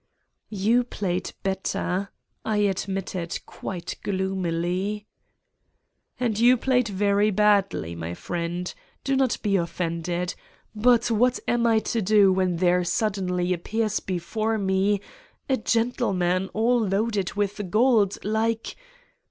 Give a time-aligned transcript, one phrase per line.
[0.49, 2.09] "You played better,"
[2.43, 5.05] I admitted quite gloomily.
[6.19, 10.33] "And you played very badly, my friend, do not be offended.
[10.73, 15.01] But what am I to do when there suddenly appears before me
[15.47, 18.75] a gentleman all loaded with gold like